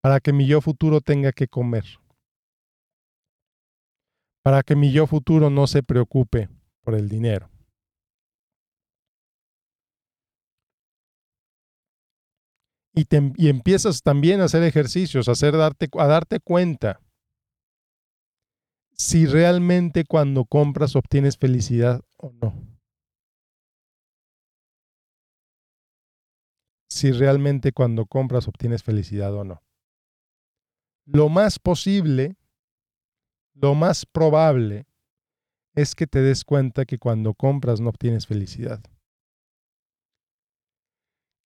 para 0.00 0.20
que 0.20 0.32
mi 0.32 0.46
yo 0.46 0.60
futuro 0.60 1.00
tenga 1.00 1.32
que 1.32 1.48
comer, 1.48 1.84
para 4.42 4.62
que 4.62 4.76
mi 4.76 4.92
yo 4.92 5.06
futuro 5.06 5.50
no 5.50 5.66
se 5.66 5.82
preocupe 5.82 6.48
por 6.82 6.94
el 6.94 7.08
dinero. 7.08 7.50
Y, 12.94 13.06
empiezas 13.48 14.02
también 14.02 14.40
a 14.40 14.44
hacer 14.44 14.64
ejercicios, 14.64 15.28
a, 15.28 15.32
hacer, 15.32 15.56
darte, 15.56 15.88
a 15.96 16.06
darte 16.06 16.40
cuenta 16.40 17.00
si 18.98 19.26
realmente 19.26 20.04
cuando 20.04 20.44
compras 20.44 20.96
obtienes 20.96 21.38
felicidad 21.38 22.02
o 22.16 22.32
no. 22.32 22.52
Si 26.90 27.12
realmente 27.12 27.72
cuando 27.72 28.06
compras 28.06 28.48
obtienes 28.48 28.82
felicidad 28.82 29.32
o 29.34 29.44
no. 29.44 29.62
Lo 31.06 31.28
más 31.28 31.58
posible, 31.60 32.36
lo 33.54 33.74
más 33.74 34.04
probable 34.04 34.86
es 35.74 35.94
que 35.94 36.08
te 36.08 36.20
des 36.20 36.44
cuenta 36.44 36.84
que 36.84 36.98
cuando 36.98 37.34
compras 37.34 37.80
no 37.80 37.90
obtienes 37.90 38.26
felicidad. 38.26 38.82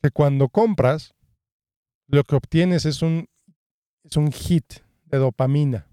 Que 0.02 0.10
cuando 0.10 0.48
compras, 0.48 1.14
lo 2.08 2.24
que 2.24 2.34
obtienes 2.34 2.86
es 2.86 3.02
un, 3.02 3.28
es 4.04 4.16
un 4.16 4.32
hit 4.32 4.80
de 5.04 5.18
dopamina. 5.18 5.91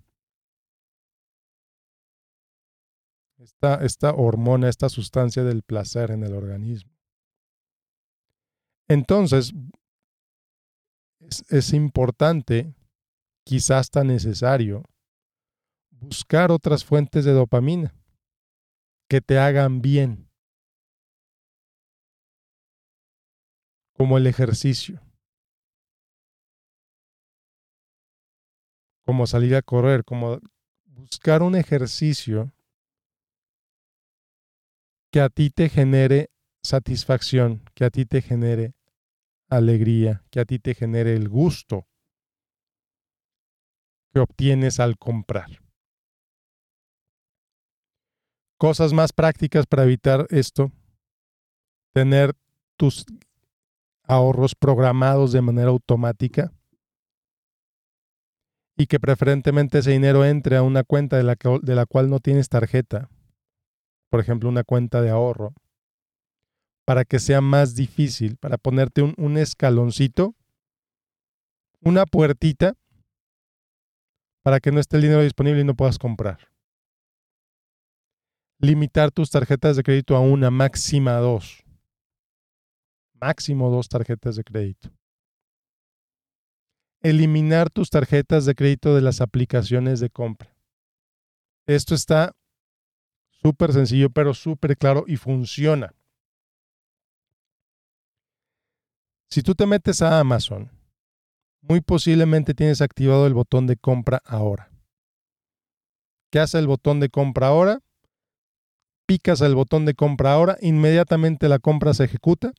Esta, 3.39 3.75
esta 3.85 4.13
hormona, 4.13 4.67
esta 4.67 4.89
sustancia 4.89 5.45
del 5.45 5.63
placer 5.63 6.11
en 6.11 6.23
el 6.23 6.33
organismo. 6.33 6.91
Entonces, 8.89 9.53
es, 11.19 11.45
es 11.49 11.73
importante, 11.73 12.75
quizás 13.45 13.79
hasta 13.79 14.03
necesario, 14.03 14.83
buscar 15.89 16.51
otras 16.51 16.83
fuentes 16.83 17.23
de 17.23 17.31
dopamina 17.31 17.95
que 19.07 19.21
te 19.21 19.39
hagan 19.39 19.81
bien, 19.81 20.29
como 23.93 24.17
el 24.17 24.27
ejercicio, 24.27 25.01
como 29.05 29.25
salir 29.27 29.55
a 29.55 29.61
correr, 29.61 30.03
como 30.03 30.39
buscar 30.85 31.41
un 31.41 31.55
ejercicio 31.55 32.51
que 35.11 35.21
a 35.21 35.29
ti 35.29 35.49
te 35.49 35.69
genere 35.69 36.29
satisfacción, 36.63 37.63
que 37.73 37.85
a 37.85 37.89
ti 37.89 38.05
te 38.05 38.21
genere 38.21 38.73
alegría, 39.49 40.23
que 40.29 40.39
a 40.39 40.45
ti 40.45 40.59
te 40.59 40.75
genere 40.75 41.15
el 41.15 41.29
gusto 41.29 41.87
que 44.13 44.19
obtienes 44.19 44.79
al 44.79 44.97
comprar. 44.97 45.61
Cosas 48.57 48.93
más 48.93 49.13
prácticas 49.13 49.65
para 49.65 49.83
evitar 49.83 50.27
esto. 50.29 50.71
Tener 51.93 52.33
tus 52.77 53.05
ahorros 54.03 54.55
programados 54.55 55.31
de 55.31 55.41
manera 55.41 55.69
automática 55.69 56.51
y 58.75 58.87
que 58.87 58.99
preferentemente 58.99 59.79
ese 59.79 59.91
dinero 59.91 60.25
entre 60.25 60.57
a 60.57 60.63
una 60.63 60.83
cuenta 60.83 61.17
de 61.17 61.23
la, 61.23 61.37
de 61.61 61.75
la 61.75 61.85
cual 61.85 62.09
no 62.09 62.19
tienes 62.19 62.49
tarjeta, 62.49 63.09
por 64.09 64.19
ejemplo 64.19 64.49
una 64.49 64.63
cuenta 64.63 65.01
de 65.01 65.09
ahorro, 65.09 65.53
para 66.85 67.05
que 67.05 67.19
sea 67.19 67.41
más 67.41 67.75
difícil, 67.75 68.37
para 68.37 68.57
ponerte 68.57 69.01
un, 69.01 69.13
un 69.17 69.37
escaloncito, 69.37 70.35
una 71.81 72.05
puertita, 72.05 72.73
para 74.43 74.59
que 74.59 74.71
no 74.71 74.79
esté 74.79 74.97
el 74.97 75.03
dinero 75.03 75.21
disponible 75.21 75.61
y 75.61 75.65
no 75.65 75.75
puedas 75.75 75.97
comprar 75.97 76.49
limitar 78.59 79.11
tus 79.11 79.29
tarjetas 79.29 79.77
de 79.77 79.83
crédito 79.83 80.15
a 80.15 80.19
una, 80.19 80.51
máxima 80.51 81.13
dos. 81.13 81.63
Máximo 83.13 83.69
dos 83.69 83.87
tarjetas 83.87 84.35
de 84.35 84.43
crédito. 84.43 84.89
Eliminar 87.01 87.69
tus 87.69 87.89
tarjetas 87.89 88.45
de 88.45 88.55
crédito 88.55 88.93
de 88.95 89.01
las 89.01 89.21
aplicaciones 89.21 89.99
de 90.01 90.09
compra. 90.09 90.53
Esto 91.65 91.95
está 91.95 92.33
súper 93.41 93.73
sencillo, 93.73 94.09
pero 94.09 94.33
súper 94.33 94.77
claro 94.77 95.05
y 95.07 95.17
funciona. 95.17 95.93
Si 99.29 99.43
tú 99.43 99.53
te 99.55 99.65
metes 99.65 100.01
a 100.01 100.19
Amazon, 100.19 100.71
muy 101.61 101.81
posiblemente 101.81 102.53
tienes 102.53 102.81
activado 102.81 103.27
el 103.27 103.33
botón 103.33 103.67
de 103.67 103.77
compra 103.77 104.21
ahora. 104.25 104.71
¿Qué 106.31 106.39
hace 106.39 106.59
el 106.59 106.67
botón 106.67 106.99
de 106.99 107.09
compra 107.09 107.47
ahora? 107.47 107.79
picas 109.09 109.41
el 109.41 109.55
botón 109.55 109.87
de 109.87 109.95
compra 109.95 110.33
ahora, 110.33 110.59
inmediatamente 110.61 111.49
la 111.49 111.57
compra 111.57 111.95
se 111.95 112.03
ejecuta. 112.03 112.51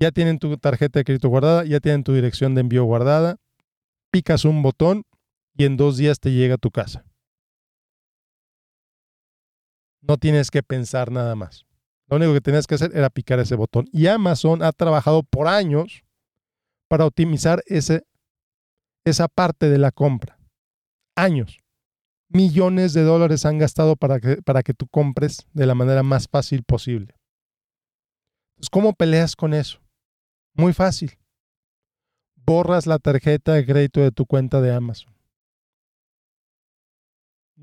Ya 0.00 0.10
tienen 0.10 0.40
tu 0.40 0.56
tarjeta 0.56 0.98
de 0.98 1.04
crédito 1.04 1.28
guardada, 1.28 1.64
ya 1.64 1.78
tienen 1.78 2.02
tu 2.02 2.12
dirección 2.12 2.56
de 2.56 2.62
envío 2.62 2.82
guardada. 2.82 3.36
Picas 4.10 4.44
un 4.44 4.62
botón 4.62 5.04
y 5.56 5.64
en 5.64 5.76
dos 5.76 5.96
días 5.96 6.18
te 6.18 6.32
llega 6.32 6.56
a 6.56 6.58
tu 6.58 6.72
casa. 6.72 7.04
No 10.02 10.18
tienes 10.18 10.50
que 10.50 10.62
pensar 10.62 11.10
nada 11.10 11.34
más. 11.34 11.64
Lo 12.08 12.16
único 12.16 12.34
que 12.34 12.40
tenías 12.40 12.66
que 12.66 12.74
hacer 12.74 12.90
era 12.94 13.08
picar 13.08 13.38
ese 13.38 13.54
botón. 13.54 13.86
Y 13.92 14.06
Amazon 14.06 14.62
ha 14.62 14.72
trabajado 14.72 15.22
por 15.22 15.48
años 15.48 16.04
para 16.88 17.06
optimizar 17.06 17.62
ese, 17.66 18.04
esa 19.04 19.28
parte 19.28 19.70
de 19.70 19.78
la 19.78 19.92
compra. 19.92 20.38
Años 21.16 21.62
millones 22.32 22.92
de 22.94 23.02
dólares 23.02 23.44
han 23.44 23.58
gastado 23.58 23.96
para 23.96 24.18
que, 24.20 24.42
para 24.42 24.62
que 24.62 24.74
tú 24.74 24.86
compres 24.88 25.46
de 25.52 25.66
la 25.66 25.74
manera 25.74 26.02
más 26.02 26.28
fácil 26.28 26.62
posible. 26.64 27.14
Entonces, 28.54 28.70
¿cómo 28.70 28.94
peleas 28.94 29.36
con 29.36 29.54
eso? 29.54 29.80
Muy 30.54 30.72
fácil. 30.72 31.18
Borras 32.36 32.86
la 32.86 32.98
tarjeta 32.98 33.54
de 33.54 33.64
crédito 33.64 34.00
de 34.00 34.10
tu 34.10 34.26
cuenta 34.26 34.60
de 34.60 34.72
Amazon. 34.72 35.14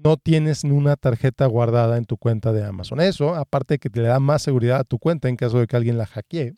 No 0.01 0.15
tienes 0.15 0.63
una 0.63 0.95
tarjeta 0.95 1.45
guardada 1.45 1.97
en 1.97 2.05
tu 2.05 2.17
cuenta 2.17 2.53
de 2.53 2.63
Amazon. 2.63 3.01
Eso, 3.01 3.35
aparte 3.35 3.73
de 3.73 3.79
que 3.79 3.89
te 3.89 3.99
le 3.99 4.07
da 4.07 4.19
más 4.19 4.41
seguridad 4.41 4.79
a 4.79 4.83
tu 4.85 4.97
cuenta 4.97 5.27
en 5.27 5.35
caso 5.35 5.59
de 5.59 5.67
que 5.67 5.75
alguien 5.75 5.97
la 5.97 6.05
hackee, 6.05 6.55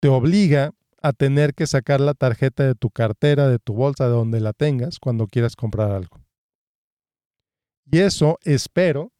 te 0.00 0.08
obliga 0.08 0.72
a 1.00 1.12
tener 1.12 1.54
que 1.54 1.68
sacar 1.68 2.00
la 2.00 2.14
tarjeta 2.14 2.64
de 2.64 2.74
tu 2.74 2.90
cartera, 2.90 3.46
de 3.46 3.60
tu 3.60 3.74
bolsa, 3.74 4.06
de 4.06 4.10
donde 4.10 4.40
la 4.40 4.52
tengas, 4.52 4.98
cuando 4.98 5.28
quieras 5.28 5.54
comprar 5.54 5.92
algo. 5.92 6.18
Y 7.90 8.00
eso, 8.00 8.38
espero, 8.42 9.12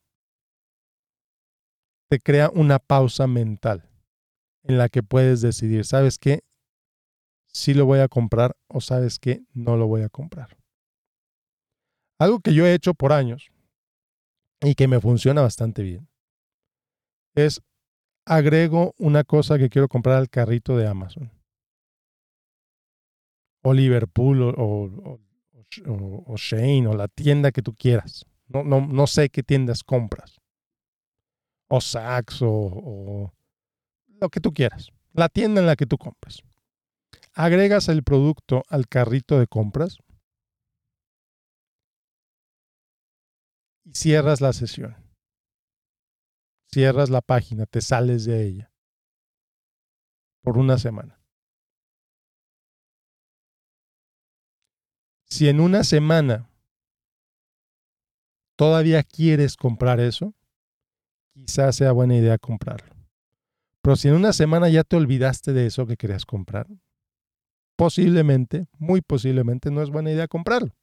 te 2.11 2.19
crea 2.19 2.51
una 2.53 2.81
pausa 2.81 3.29
mental 3.29 3.89
en 4.65 4.79
la 4.79 4.89
que 4.89 5.05
puedes 5.05 5.41
decidir, 5.41 5.85
¿sabes 5.85 6.19
qué? 6.19 6.41
Si 7.47 7.73
lo 7.73 7.87
voy 7.87 8.01
a 8.01 8.09
comprar 8.09 8.57
o 8.67 8.81
sabes 8.81 9.21
qué? 9.21 9.43
No 9.55 9.77
lo 9.77 9.87
voy 9.87 10.03
a 10.03 10.09
comprar. 10.09 10.58
Algo 12.19 12.41
que 12.41 12.53
yo 12.53 12.67
he 12.67 12.75
hecho 12.75 12.95
por 12.95 13.13
años 13.13 13.51
y 14.61 14.75
que 14.75 14.89
me 14.89 15.01
funciona 15.01 15.43
bastante 15.43 15.83
bien 15.83 16.09
es 17.35 17.63
agrego 18.27 18.95
una 18.99 19.25
cosa 19.25 19.59
que 19.59 19.69
quiero 19.69 19.89
comprar 19.89 20.17
al 20.17 20.29
carrito 20.29 20.77
de 20.77 20.87
Amazon. 20.87 21.31
O 23.63 23.73
Liverpool 23.73 24.43
o, 24.43 25.19
o, 25.87 26.37
Shane 26.37 26.87
o 26.87 26.95
la 26.95 27.09
tienda 27.09 27.53
que 27.53 27.63
tú 27.63 27.75
quieras. 27.75 28.27
No, 28.47 28.65
no, 28.65 28.87
no 28.87 29.07
sé 29.07 29.29
qué 29.31 29.43
tiendas 29.43 29.83
compras. 29.83 30.41
O 31.69 31.81
Saks 31.81 32.39
o, 32.43 33.33
lo 34.07 34.29
que 34.31 34.41
tú 34.41 34.53
quieras. 34.53 34.91
La 35.13 35.29
tienda 35.29 35.61
en 35.61 35.67
la 35.67 35.77
que 35.77 35.87
tú 35.87 35.99
compras. 35.99 36.43
Agregas 37.35 37.89
el 37.89 38.03
producto 38.03 38.65
al 38.69 38.89
carrito 38.89 39.39
de 39.39 39.47
compras 39.47 39.99
y 43.89 43.95
cierras 43.95 44.43
la 44.43 44.53
sesión. 44.53 44.97
Cierras 46.71 47.09
la 47.09 47.23
página, 47.23 47.65
te 47.65 47.81
sales 47.81 48.27
de 48.27 48.47
ella 48.47 48.73
por 50.43 50.59
una 50.59 50.77
semana. 50.79 51.19
Si 55.25 55.49
en 55.49 55.61
una 55.61 55.85
semana 55.85 56.51
todavía 58.57 59.03
quieres 59.03 59.57
comprar 59.57 60.01
eso, 60.01 60.35
quizás 61.35 61.77
sea 61.77 61.93
buena 61.93 62.17
idea 62.17 62.37
comprarlo. 62.39 62.95
Pero 63.83 63.97
si 63.97 64.09
en 64.09 64.15
una 64.15 64.33
semana 64.35 64.69
ya 64.69 64.85
te 64.85 64.97
olvidaste 64.97 65.53
de 65.53 65.67
eso 65.67 65.87
que 65.87 65.97
querías 65.97 66.27
comprar, 66.27 66.67
posiblemente, 67.77 68.67
muy 68.79 69.01
posiblemente, 69.01 69.71
no 69.71 69.83
es 69.83 69.91
buena 69.91 70.11
idea 70.11 70.29
comprarlo. 70.29 70.75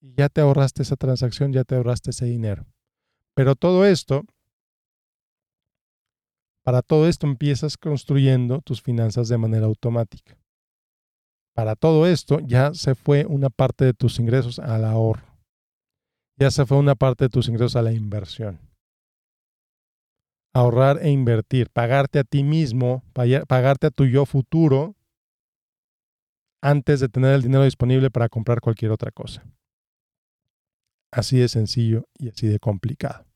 Y 0.00 0.14
ya 0.14 0.28
te 0.28 0.40
ahorraste 0.40 0.82
esa 0.82 0.96
transacción, 0.96 1.52
ya 1.52 1.64
te 1.64 1.76
ahorraste 1.76 2.10
ese 2.10 2.26
dinero. 2.26 2.66
Pero 3.34 3.54
todo 3.54 3.84
esto 3.84 4.24
Para 6.62 6.82
todo 6.82 7.08
esto 7.08 7.26
empiezas 7.26 7.76
construyendo 7.76 8.60
tus 8.60 8.82
finanzas 8.82 9.28
de 9.28 9.38
manera 9.38 9.66
automática. 9.66 10.36
Para 11.54 11.74
todo 11.74 12.06
esto 12.06 12.38
ya 12.40 12.74
se 12.74 12.94
fue 12.94 13.26
una 13.26 13.50
parte 13.50 13.84
de 13.84 13.94
tus 13.94 14.18
ingresos 14.18 14.58
al 14.58 14.84
ahorro. 14.84 15.26
Ya 16.38 16.50
se 16.50 16.66
fue 16.66 16.78
una 16.78 16.94
parte 16.94 17.24
de 17.24 17.28
tus 17.28 17.48
ingresos 17.48 17.76
a 17.76 17.82
la 17.82 17.92
inversión. 17.92 18.60
Ahorrar 20.54 20.98
e 21.02 21.10
invertir, 21.10 21.70
pagarte 21.70 22.18
a 22.18 22.24
ti 22.24 22.42
mismo, 22.44 23.02
pagarte 23.12 23.86
a 23.86 23.90
tu 23.90 24.04
yo 24.04 24.26
futuro 24.26 24.96
antes 26.62 27.00
de 27.00 27.08
tener 27.08 27.34
el 27.34 27.42
dinero 27.42 27.64
disponible 27.64 28.10
para 28.10 28.28
comprar 28.28 28.60
cualquier 28.60 28.90
otra 28.90 29.10
cosa. 29.10 29.44
Así 31.12 31.38
de 31.38 31.48
sencillo 31.48 32.08
y 32.18 32.28
así 32.28 32.46
de 32.46 32.58
complicado. 32.58 33.26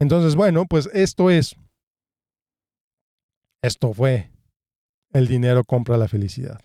Entonces, 0.00 0.36
bueno, 0.36 0.66
pues 0.66 0.88
esto 0.92 1.30
es, 1.30 1.56
esto 3.62 3.92
fue, 3.92 4.30
el 5.12 5.26
dinero 5.26 5.64
compra 5.64 5.96
la 5.96 6.08
felicidad. 6.08 6.60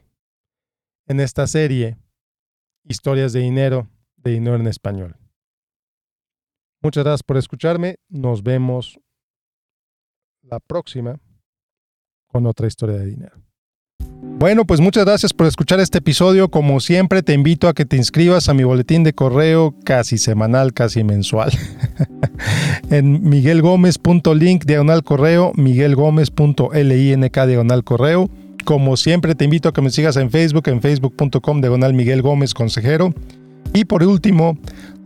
En 1.07 1.19
esta 1.19 1.47
serie, 1.47 1.97
historias 2.83 3.33
de 3.33 3.39
dinero, 3.39 3.89
de 4.17 4.31
dinero 4.31 4.57
en 4.57 4.67
español. 4.67 5.17
Muchas 6.81 7.03
gracias 7.03 7.23
por 7.23 7.37
escucharme. 7.37 7.95
Nos 8.09 8.43
vemos 8.43 8.99
la 10.41 10.59
próxima 10.59 11.19
con 12.27 12.45
otra 12.45 12.67
historia 12.67 12.97
de 12.97 13.05
dinero. 13.05 13.41
Bueno, 14.23 14.65
pues 14.65 14.81
muchas 14.81 15.05
gracias 15.05 15.31
por 15.33 15.47
escuchar 15.47 15.79
este 15.79 15.99
episodio. 15.99 16.49
Como 16.49 16.79
siempre, 16.79 17.23
te 17.23 17.33
invito 17.33 17.67
a 17.67 17.73
que 17.73 17.85
te 17.85 17.97
inscribas 17.97 18.49
a 18.49 18.53
mi 18.53 18.63
boletín 18.63 19.03
de 19.03 19.13
correo 19.13 19.75
casi 19.85 20.17
semanal, 20.17 20.73
casi 20.73 21.03
mensual. 21.03 21.51
en 22.89 23.29
miguelgomez.link 23.29 24.65
diagonal 24.65 25.03
correo, 25.03 25.51
miguelgomez.link 25.55 27.37
diagonal 27.45 27.83
correo. 27.83 28.29
Como 28.65 28.97
siempre, 28.97 29.35
te 29.35 29.45
invito 29.45 29.69
a 29.69 29.73
que 29.73 29.81
me 29.81 29.89
sigas 29.89 30.17
en 30.17 30.31
Facebook, 30.31 30.67
en 30.67 30.81
facebook.com 30.81 31.61
diagonal 31.61 31.93
Miguel 31.93 32.21
Gómez 32.21 32.53
Consejero. 32.53 33.13
Y 33.73 33.85
por 33.85 34.03
último, 34.03 34.57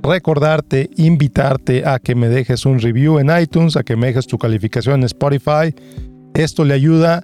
recordarte, 0.03 0.89
invitarte 0.95 1.85
a 1.85 1.99
que 1.99 2.15
me 2.15 2.27
dejes 2.27 2.65
un 2.65 2.79
review 2.79 3.19
en 3.19 3.29
iTunes, 3.39 3.77
a 3.77 3.83
que 3.83 3.95
me 3.95 4.07
dejes 4.07 4.27
tu 4.27 4.37
calificación 4.37 5.01
en 5.01 5.03
Spotify. 5.05 5.73
Esto 6.33 6.65
le 6.65 6.73
ayuda 6.73 7.23